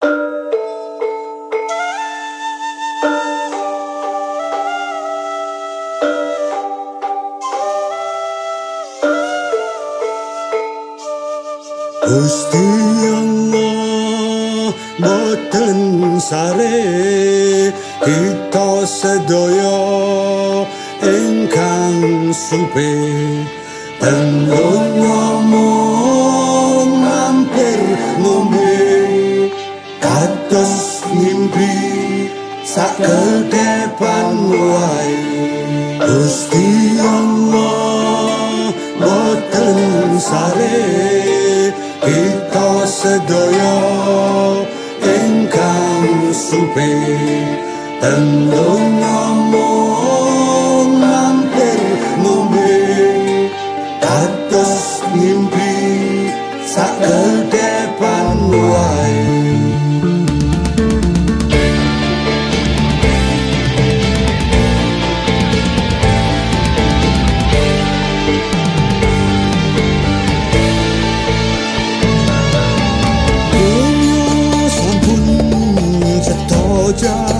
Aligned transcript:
Gusti 0.00 0.14
Allah 13.10 14.70
boten 15.02 16.22
sare 16.22 17.74
kita 18.06 18.86
sedaya 18.86 19.82
ingkang 21.02 22.30
supe 22.30 22.94
ngomong 23.98 25.77
sak 32.78 32.94
kedepan 32.94 34.38
wae 34.54 35.18
Gusti 35.98 36.94
Allah 37.02 38.70
boten 39.02 40.14
sare 40.22 40.86
kita 42.06 42.70
sedaya 42.86 43.82
ingkang 45.02 46.30
supe 46.30 46.94
tendung 47.98 48.86
ngomong 49.02 49.87
家。 76.98 77.37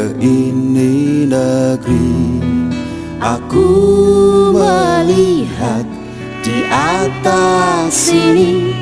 Ke 0.00 0.16
ini 0.24 1.28
negeri. 1.28 2.40
Aku 3.20 3.68
melihat 4.56 5.84
di 6.40 6.64
atas 6.72 8.08
sini 8.08 8.72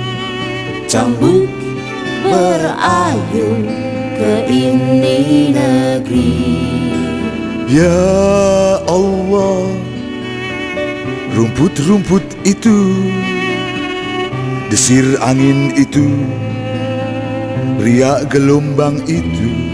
Cambuk 0.86 1.50
berayun 2.22 3.66
ke 4.14 4.46
ini 4.46 5.50
negeri. 5.50 6.38
Ya 7.66 7.98
Allah 8.86 9.74
Rumput-rumput 11.34 12.22
itu 12.46 12.94
Desir 14.70 15.18
angin 15.18 15.74
itu 15.74 16.06
Riak 17.82 18.30
gelombang 18.30 19.02
itu 19.10 19.67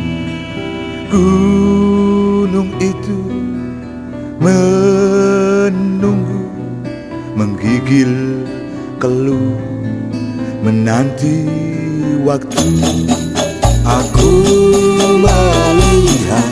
Gunung 1.14 2.74
itu 2.82 3.22
Menunggu 4.42 6.42
Menggigil 7.38 8.42
keluh 8.98 9.54
Menanti 10.66 11.46
waktu. 12.26 12.66
Aku 13.86 14.30
melihat 15.22 16.50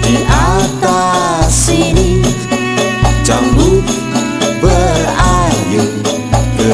di 0.00 0.16
atas 0.32 1.52
sini 1.52 2.24
Cambuk 3.20 3.84
berayun 4.64 5.92
ke 6.56 6.68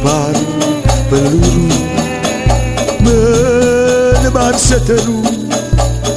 Melempar 0.00 0.34
peluru 1.10 1.68
Menebar 3.04 4.54
seteru. 4.56 5.20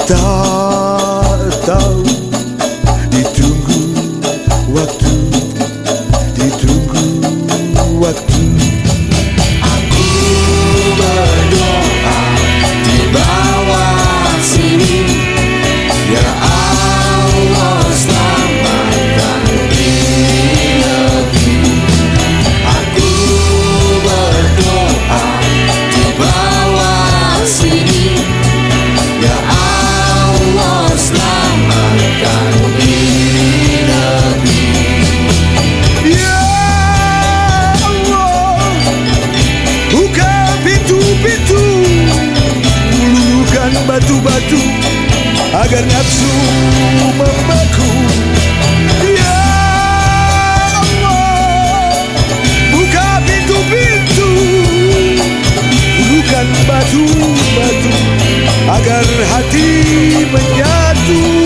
Tak 0.08 0.63
agar 45.54 45.84
nafsu 45.86 46.32
membaku 46.98 47.92
Ya 49.04 49.42
Allah 50.82 52.08
buka 52.72 53.08
pintu-pintu. 53.28 54.32
Bukan 56.14 56.48
batu-batu. 56.68 57.92
Agar 58.64 59.06
hati 59.32 59.70
menyatu 60.32 61.43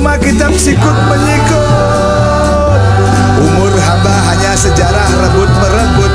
cuma 0.00 0.16
kitab 0.16 0.48
sikut 0.56 0.96
menyikut. 1.12 2.80
Umur 3.36 3.68
hamba 3.68 4.16
hanya 4.32 4.56
sejarah 4.56 5.08
rebut 5.12 5.50
merebut. 5.60 6.12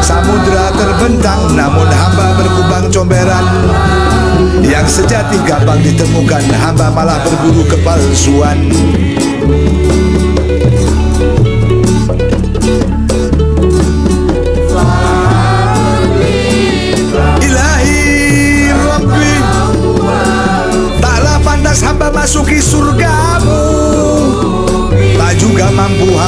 Samudra 0.00 0.72
terbentang 0.72 1.52
namun 1.52 1.84
hamba 1.84 2.32
berkubang 2.32 2.88
comberan. 2.88 3.44
Yang 4.64 5.04
sejati 5.04 5.36
gampang 5.44 5.84
ditemukan 5.84 6.48
hamba 6.64 6.88
malah 6.96 7.20
berburu 7.20 7.60
kepalsuan 7.76 8.72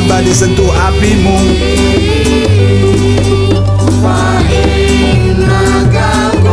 hamba 0.00 0.24
disentuh 0.24 0.72
apimu. 0.72 1.36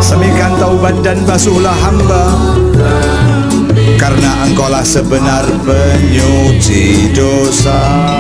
Semikan 0.04 0.52
taubat 0.60 1.00
dan 1.00 1.24
basuhlah 1.24 1.72
hamba. 1.80 2.24
Karena 3.96 4.44
engkaulah 4.52 4.84
sebenar 4.84 5.48
penyuci 5.64 7.16
dosa 7.16 8.17